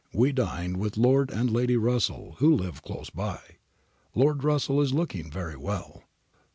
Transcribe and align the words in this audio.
We 0.15 0.31
dined 0.31 0.77
with 0.77 0.97
Lord 0.97 1.29
and 1.29 1.51
Lady 1.51 1.77
Russell 1.77 2.35
who 2.39 2.55
live 2.55 2.81
close 2.81 3.11
by. 3.11 3.39
Lord 4.15 4.43
Russell 4.43 4.81
is 4.81 4.95
looking 4.95 5.29
very 5.29 5.55
well. 5.55 6.05